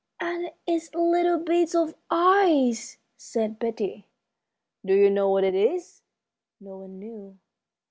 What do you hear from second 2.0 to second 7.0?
eyes!" said Betty. "Do you know what it is?" No one